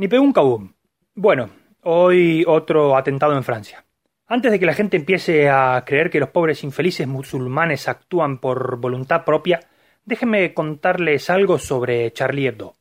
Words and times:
Ni 0.00 0.08
pegó 0.08 0.22
un 0.22 0.32
cabum. 0.32 0.72
Bueno, 1.14 1.50
hoy 1.82 2.42
otro 2.46 2.96
atentado 2.96 3.36
en 3.36 3.44
Francia. 3.44 3.84
Antes 4.26 4.50
de 4.50 4.58
que 4.58 4.64
la 4.64 4.72
gente 4.72 4.96
empiece 4.96 5.50
a 5.50 5.84
creer 5.84 6.08
que 6.08 6.20
los 6.20 6.30
pobres 6.30 6.64
infelices 6.64 7.06
musulmanes 7.06 7.86
actúan 7.86 8.38
por 8.38 8.78
voluntad 8.78 9.26
propia, 9.26 9.60
déjenme 10.06 10.54
contarles 10.54 11.28
algo 11.28 11.58
sobre 11.58 12.10
Charlie 12.14 12.46
Hebdo. 12.46 12.76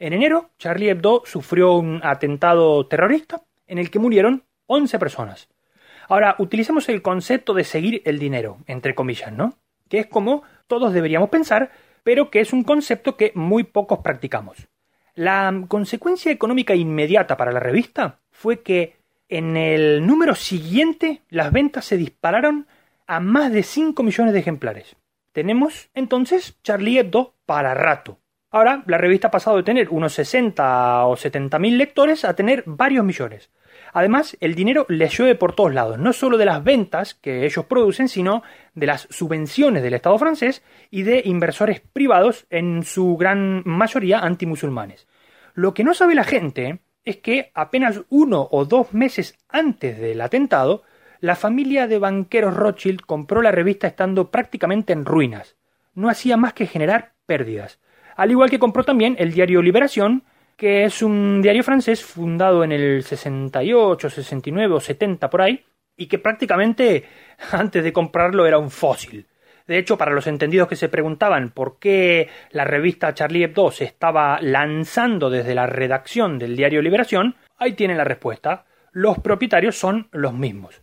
En 0.00 0.14
enero, 0.14 0.50
Charlie 0.58 0.88
Hebdo 0.88 1.22
sufrió 1.24 1.74
un 1.74 2.00
atentado 2.02 2.88
terrorista 2.88 3.42
en 3.68 3.78
el 3.78 3.88
que 3.88 4.00
murieron 4.00 4.42
11 4.66 4.98
personas. 4.98 5.48
Ahora, 6.08 6.34
utilicemos 6.40 6.88
el 6.88 7.02
concepto 7.02 7.54
de 7.54 7.62
seguir 7.62 8.02
el 8.04 8.18
dinero, 8.18 8.58
entre 8.66 8.96
comillas, 8.96 9.32
¿no? 9.32 9.58
Que 9.88 10.00
es 10.00 10.06
como 10.08 10.42
todos 10.66 10.92
deberíamos 10.92 11.28
pensar, 11.28 11.70
pero 12.02 12.32
que 12.32 12.40
es 12.40 12.52
un 12.52 12.64
concepto 12.64 13.16
que 13.16 13.30
muy 13.36 13.62
pocos 13.62 14.00
practicamos. 14.00 14.66
La 15.14 15.64
consecuencia 15.68 16.32
económica 16.32 16.74
inmediata 16.74 17.36
para 17.36 17.52
la 17.52 17.60
revista 17.60 18.18
fue 18.32 18.62
que 18.62 18.96
en 19.28 19.56
el 19.56 20.04
número 20.04 20.34
siguiente 20.34 21.22
las 21.30 21.52
ventas 21.52 21.84
se 21.84 21.96
dispararon 21.96 22.66
a 23.06 23.20
más 23.20 23.52
de 23.52 23.62
5 23.62 24.02
millones 24.02 24.32
de 24.32 24.40
ejemplares. 24.40 24.96
Tenemos 25.32 25.88
entonces 25.94 26.58
Charlie 26.62 26.98
Hebdo 26.98 27.34
para 27.46 27.74
rato. 27.74 28.18
Ahora 28.50 28.82
la 28.86 28.98
revista 28.98 29.28
ha 29.28 29.32
pasado 29.32 29.56
de 29.56 29.62
tener 29.62 29.88
unos 29.90 30.14
60 30.14 31.06
o 31.06 31.16
70 31.16 31.58
mil 31.58 31.78
lectores 31.78 32.24
a 32.24 32.34
tener 32.34 32.64
varios 32.66 33.04
millones. 33.04 33.50
Además, 33.96 34.36
el 34.40 34.56
dinero 34.56 34.86
les 34.88 35.16
llueve 35.16 35.36
por 35.36 35.54
todos 35.54 35.72
lados, 35.72 36.00
no 36.00 36.12
solo 36.12 36.36
de 36.36 36.44
las 36.44 36.64
ventas 36.64 37.14
que 37.14 37.44
ellos 37.46 37.64
producen, 37.66 38.08
sino 38.08 38.42
de 38.74 38.86
las 38.86 39.06
subvenciones 39.08 39.84
del 39.84 39.94
Estado 39.94 40.18
francés 40.18 40.64
y 40.90 41.04
de 41.04 41.22
inversores 41.24 41.80
privados, 41.80 42.44
en 42.50 42.82
su 42.82 43.16
gran 43.16 43.62
mayoría 43.64 44.18
antimusulmanes. 44.18 45.06
Lo 45.54 45.74
que 45.74 45.84
no 45.84 45.94
sabe 45.94 46.16
la 46.16 46.24
gente 46.24 46.80
es 47.04 47.18
que 47.18 47.52
apenas 47.54 48.02
uno 48.08 48.48
o 48.50 48.64
dos 48.64 48.92
meses 48.94 49.38
antes 49.48 49.96
del 50.00 50.20
atentado, 50.22 50.82
la 51.20 51.36
familia 51.36 51.86
de 51.86 52.00
banqueros 52.00 52.56
Rothschild 52.56 53.02
compró 53.02 53.42
la 53.42 53.52
revista 53.52 53.86
estando 53.86 54.32
prácticamente 54.32 54.92
en 54.92 55.04
ruinas. 55.04 55.54
No 55.94 56.08
hacía 56.08 56.36
más 56.36 56.52
que 56.52 56.66
generar 56.66 57.12
pérdidas. 57.26 57.78
Al 58.16 58.32
igual 58.32 58.50
que 58.50 58.58
compró 58.58 58.82
también 58.82 59.14
el 59.20 59.32
diario 59.32 59.62
Liberación, 59.62 60.24
que 60.56 60.84
es 60.84 61.02
un 61.02 61.42
diario 61.42 61.62
francés 61.62 62.02
fundado 62.02 62.64
en 62.64 62.72
el 62.72 63.02
68, 63.02 64.10
69 64.10 64.74
o 64.74 64.80
70 64.80 65.30
por 65.30 65.42
ahí, 65.42 65.64
y 65.96 66.06
que 66.06 66.18
prácticamente 66.18 67.04
antes 67.52 67.82
de 67.82 67.92
comprarlo 67.92 68.46
era 68.46 68.58
un 68.58 68.70
fósil. 68.70 69.26
De 69.66 69.78
hecho, 69.78 69.96
para 69.96 70.12
los 70.12 70.26
entendidos 70.26 70.68
que 70.68 70.76
se 70.76 70.90
preguntaban 70.90 71.50
por 71.50 71.78
qué 71.78 72.28
la 72.50 72.64
revista 72.64 73.14
Charlie 73.14 73.44
Hebdo 73.44 73.70
se 73.70 73.84
estaba 73.84 74.38
lanzando 74.42 75.30
desde 75.30 75.54
la 75.54 75.66
redacción 75.66 76.38
del 76.38 76.54
diario 76.54 76.82
Liberación, 76.82 77.36
ahí 77.56 77.72
tienen 77.72 77.96
la 77.96 78.04
respuesta. 78.04 78.66
Los 78.92 79.18
propietarios 79.20 79.76
son 79.78 80.08
los 80.12 80.34
mismos. 80.34 80.82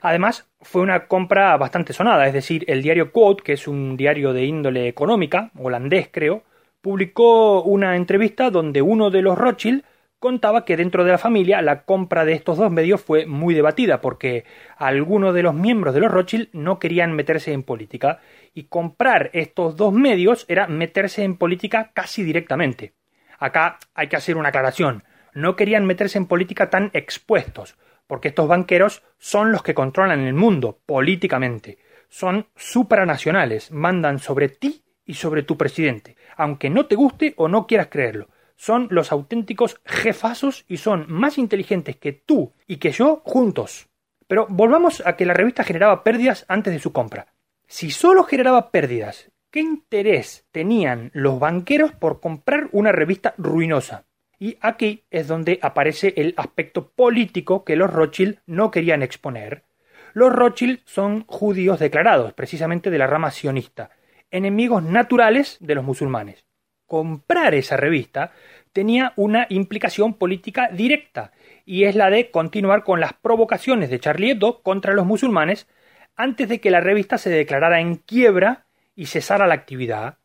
Además, 0.00 0.48
fue 0.60 0.82
una 0.82 1.06
compra 1.06 1.56
bastante 1.56 1.92
sonada, 1.92 2.26
es 2.26 2.32
decir, 2.32 2.64
el 2.68 2.82
diario 2.82 3.12
Quote, 3.12 3.42
que 3.42 3.52
es 3.52 3.66
un 3.68 3.96
diario 3.96 4.32
de 4.32 4.44
índole 4.44 4.88
económica, 4.88 5.50
holandés 5.56 6.08
creo, 6.12 6.42
publicó 6.86 7.64
una 7.64 7.96
entrevista 7.96 8.48
donde 8.48 8.80
uno 8.80 9.10
de 9.10 9.20
los 9.20 9.36
Rothschild 9.36 9.82
contaba 10.20 10.64
que 10.64 10.76
dentro 10.76 11.02
de 11.02 11.10
la 11.10 11.18
familia 11.18 11.60
la 11.60 11.82
compra 11.82 12.24
de 12.24 12.34
estos 12.34 12.58
dos 12.58 12.70
medios 12.70 13.00
fue 13.00 13.26
muy 13.26 13.56
debatida 13.56 14.00
porque 14.00 14.44
algunos 14.76 15.34
de 15.34 15.42
los 15.42 15.52
miembros 15.52 15.94
de 15.94 16.00
los 16.00 16.12
Rothschild 16.12 16.50
no 16.52 16.78
querían 16.78 17.12
meterse 17.12 17.52
en 17.52 17.64
política 17.64 18.20
y 18.54 18.68
comprar 18.68 19.30
estos 19.32 19.74
dos 19.74 19.92
medios 19.92 20.44
era 20.46 20.68
meterse 20.68 21.24
en 21.24 21.36
política 21.36 21.90
casi 21.92 22.22
directamente. 22.22 22.92
Acá 23.40 23.80
hay 23.92 24.06
que 24.06 24.14
hacer 24.14 24.36
una 24.36 24.50
aclaración. 24.50 25.02
No 25.34 25.56
querían 25.56 25.86
meterse 25.86 26.18
en 26.18 26.26
política 26.26 26.70
tan 26.70 26.92
expuestos, 26.92 27.76
porque 28.06 28.28
estos 28.28 28.46
banqueros 28.46 29.02
son 29.18 29.50
los 29.50 29.64
que 29.64 29.74
controlan 29.74 30.20
el 30.20 30.34
mundo 30.34 30.78
políticamente. 30.86 31.78
Son 32.08 32.46
supranacionales, 32.54 33.72
mandan 33.72 34.20
sobre 34.20 34.50
ti 34.50 34.84
y 35.06 35.14
sobre 35.14 35.42
tu 35.42 35.56
presidente, 35.56 36.16
aunque 36.36 36.68
no 36.68 36.86
te 36.86 36.96
guste 36.96 37.34
o 37.36 37.48
no 37.48 37.66
quieras 37.66 37.88
creerlo. 37.88 38.28
Son 38.56 38.88
los 38.90 39.12
auténticos 39.12 39.80
jefazos 39.84 40.64
y 40.68 40.78
son 40.78 41.06
más 41.08 41.38
inteligentes 41.38 41.96
que 41.96 42.12
tú 42.12 42.52
y 42.66 42.78
que 42.78 42.90
yo 42.90 43.22
juntos. 43.24 43.88
Pero 44.26 44.46
volvamos 44.48 45.02
a 45.06 45.16
que 45.16 45.26
la 45.26 45.34
revista 45.34 45.62
generaba 45.62 46.02
pérdidas 46.02 46.44
antes 46.48 46.72
de 46.72 46.80
su 46.80 46.92
compra. 46.92 47.28
Si 47.68 47.90
solo 47.90 48.24
generaba 48.24 48.70
pérdidas, 48.70 49.30
¿qué 49.50 49.60
interés 49.60 50.46
tenían 50.52 51.10
los 51.14 51.38
banqueros 51.38 51.92
por 51.92 52.20
comprar 52.20 52.68
una 52.72 52.92
revista 52.92 53.34
ruinosa? 53.38 54.04
Y 54.38 54.58
aquí 54.60 55.04
es 55.10 55.28
donde 55.28 55.58
aparece 55.62 56.12
el 56.16 56.34
aspecto 56.36 56.88
político 56.88 57.64
que 57.64 57.76
los 57.76 57.92
Rothschild 57.92 58.40
no 58.46 58.70
querían 58.70 59.02
exponer. 59.02 59.64
Los 60.12 60.32
Rothschild 60.32 60.80
son 60.84 61.24
judíos 61.26 61.78
declarados, 61.78 62.32
precisamente 62.32 62.90
de 62.90 62.98
la 62.98 63.06
rama 63.06 63.30
sionista, 63.30 63.90
enemigos 64.30 64.82
naturales 64.82 65.56
de 65.60 65.74
los 65.74 65.84
musulmanes. 65.84 66.44
Comprar 66.86 67.54
esa 67.54 67.76
revista 67.76 68.32
tenía 68.72 69.12
una 69.16 69.46
implicación 69.48 70.14
política 70.14 70.68
directa, 70.72 71.32
y 71.64 71.84
es 71.84 71.96
la 71.96 72.10
de 72.10 72.30
continuar 72.30 72.84
con 72.84 73.00
las 73.00 73.14
provocaciones 73.14 73.90
de 73.90 73.98
Charlie 73.98 74.32
Hebdo 74.32 74.62
contra 74.62 74.94
los 74.94 75.06
musulmanes 75.06 75.66
antes 76.14 76.48
de 76.48 76.60
que 76.60 76.70
la 76.70 76.80
revista 76.80 77.18
se 77.18 77.30
declarara 77.30 77.80
en 77.80 77.96
quiebra 77.96 78.66
y 78.94 79.06
cesara 79.06 79.46
la 79.46 79.54
actividad. 79.54 80.18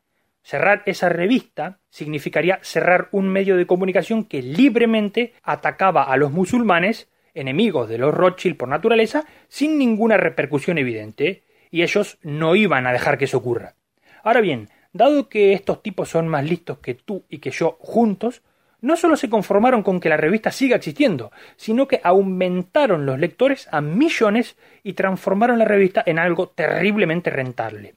Cerrar 0.44 0.84
esa 0.86 1.10
revista 1.10 1.80
significaría 1.90 2.60
cerrar 2.62 3.10
un 3.12 3.28
medio 3.28 3.58
de 3.58 3.68
comunicación 3.68 4.26
que 4.26 4.42
libremente 4.42 5.34
atacaba 5.44 6.04
a 6.04 6.18
los 6.18 6.32
musulmanes, 6.32 7.10
enemigos 7.34 7.90
de 7.90 7.98
los 7.98 8.14
Rothschild 8.14 8.58
por 8.58 8.70
naturaleza, 8.70 9.26
sin 9.48 9.78
ninguna 9.78 10.18
repercusión 10.18 10.78
evidente, 10.78 11.44
y 11.70 11.84
ellos 11.84 12.18
no 12.22 12.56
iban 12.56 12.88
a 12.88 12.92
dejar 12.92 13.18
que 13.18 13.26
eso 13.26 13.38
ocurra. 13.38 13.76
Ahora 14.24 14.42
bien, 14.42 14.70
dado 14.94 15.30
que 15.30 15.54
estos 15.54 15.82
tipos 15.82 16.10
son 16.10 16.28
más 16.28 16.44
listos 16.44 16.80
que 16.80 16.94
tú 16.94 17.26
y 17.30 17.40
que 17.40 17.52
yo 17.52 17.78
juntos, 17.80 18.42
no 18.82 18.96
solo 18.96 19.16
se 19.16 19.30
conformaron 19.30 19.84
con 19.84 20.00
que 20.00 20.10
la 20.10 20.18
revista 20.18 20.52
siga 20.52 20.76
existiendo, 20.76 21.32
sino 21.56 21.88
que 21.88 22.02
aumentaron 22.04 23.06
los 23.06 23.20
lectores 23.20 23.68
a 23.72 23.82
millones 23.82 24.58
y 24.84 24.94
transformaron 24.94 25.60
la 25.60 25.66
revista 25.66 26.04
en 26.06 26.20
algo 26.20 26.50
terriblemente 26.50 27.30
rentable. 27.30 27.96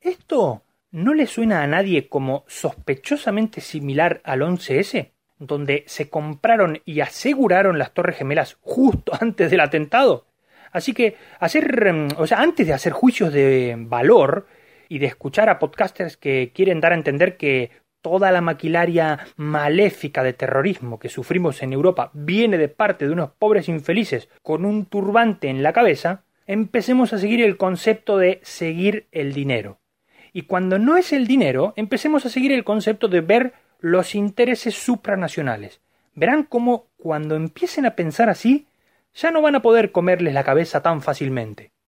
¿Esto 0.00 0.62
no 0.92 1.14
le 1.14 1.26
suena 1.26 1.62
a 1.62 1.66
nadie 1.66 2.08
como 2.08 2.44
sospechosamente 2.46 3.60
similar 3.60 4.20
al 4.24 4.42
11S? 4.42 5.10
donde 5.46 5.84
se 5.86 6.08
compraron 6.08 6.80
y 6.84 7.00
aseguraron 7.00 7.78
las 7.78 7.92
Torres 7.92 8.16
Gemelas 8.16 8.58
justo 8.60 9.12
antes 9.20 9.50
del 9.50 9.60
atentado. 9.60 10.26
Así 10.70 10.94
que 10.94 11.16
hacer, 11.38 11.92
mm, 11.92 12.08
o 12.16 12.26
sea, 12.26 12.40
antes 12.40 12.66
de 12.66 12.72
hacer 12.72 12.92
juicios 12.92 13.32
de 13.32 13.74
valor, 13.78 14.46
y 14.92 14.98
de 14.98 15.06
escuchar 15.06 15.48
a 15.48 15.58
podcasters 15.58 16.18
que 16.18 16.52
quieren 16.54 16.82
dar 16.82 16.92
a 16.92 16.96
entender 16.96 17.38
que 17.38 17.70
toda 18.02 18.30
la 18.30 18.42
maquilaria 18.42 19.20
maléfica 19.36 20.22
de 20.22 20.34
terrorismo 20.34 20.98
que 20.98 21.08
sufrimos 21.08 21.62
en 21.62 21.72
Europa 21.72 22.10
viene 22.12 22.58
de 22.58 22.68
parte 22.68 23.06
de 23.06 23.12
unos 23.14 23.30
pobres 23.30 23.70
infelices 23.70 24.28
con 24.42 24.66
un 24.66 24.84
turbante 24.84 25.48
en 25.48 25.62
la 25.62 25.72
cabeza, 25.72 26.24
empecemos 26.46 27.14
a 27.14 27.18
seguir 27.18 27.40
el 27.40 27.56
concepto 27.56 28.18
de 28.18 28.40
seguir 28.42 29.06
el 29.12 29.32
dinero. 29.32 29.78
Y 30.34 30.42
cuando 30.42 30.78
no 30.78 30.98
es 30.98 31.14
el 31.14 31.26
dinero, 31.26 31.72
empecemos 31.76 32.26
a 32.26 32.28
seguir 32.28 32.52
el 32.52 32.62
concepto 32.62 33.08
de 33.08 33.22
ver 33.22 33.54
los 33.80 34.14
intereses 34.14 34.74
supranacionales. 34.74 35.80
Verán 36.14 36.42
cómo 36.42 36.88
cuando 36.98 37.34
empiecen 37.34 37.86
a 37.86 37.96
pensar 37.96 38.28
así, 38.28 38.66
ya 39.14 39.30
no 39.30 39.40
van 39.40 39.54
a 39.54 39.62
poder 39.62 39.90
comerles 39.90 40.34
la 40.34 40.44
cabeza 40.44 40.82
tan 40.82 41.00
fácilmente. 41.00 41.71